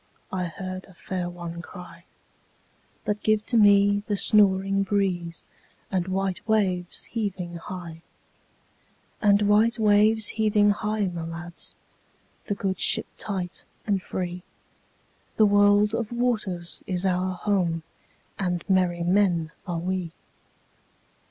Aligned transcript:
I 0.31 0.45
heard 0.45 0.85
a 0.85 0.95
fair 0.95 1.29
one 1.29 1.61
cry:But 1.61 3.21
give 3.21 3.45
to 3.45 3.55
me 3.55 4.01
the 4.07 4.17
snoring 4.17 4.83
breezeAnd 4.83 6.07
white 6.07 6.39
waves 6.47 7.03
heaving 7.03 7.57
high; 7.57 8.01
And 9.21 9.43
white 9.43 9.77
waves 9.77 10.29
heaving 10.29 10.71
high, 10.71 11.05
my 11.05 11.23
lads, 11.23 11.75
The 12.47 12.55
good 12.55 12.79
ship 12.79 13.05
tight 13.19 13.63
and 13.85 14.01
free—The 14.01 15.45
world 15.45 15.93
of 15.93 16.11
waters 16.11 16.81
is 16.87 17.05
our 17.05 17.33
home, 17.35 17.83
And 18.39 18.67
merry 18.67 19.03
men 19.03 19.51
are 19.67 19.77
we. 19.77 20.13